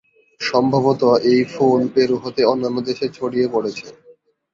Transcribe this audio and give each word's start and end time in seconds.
সম্ভবত 0.41 1.01
এই 1.31 1.41
ফুল 1.53 1.81
পেরু 1.93 2.15
হতে 2.23 2.41
অন্যান্য 2.51 2.77
দেশে 2.89 3.05
ছড়িয়ে 3.17 3.47
পড়েছে। 3.53 3.87